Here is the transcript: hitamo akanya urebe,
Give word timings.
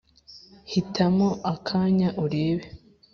hitamo 0.71 1.27
akanya 1.53 2.09
urebe, 2.23 2.65